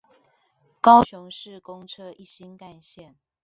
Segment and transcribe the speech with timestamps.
[0.81, 3.13] 高雄市公車一心幹線